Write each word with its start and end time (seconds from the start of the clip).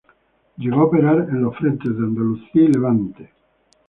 Llegó 0.57 0.79
a 0.81 0.85
operar 0.85 1.27
en 1.29 1.43
los 1.43 1.55
frentes 1.57 1.91
de 1.95 2.03
Andalucía 2.03 2.63
y 2.63 2.67
Levante. 2.69 3.29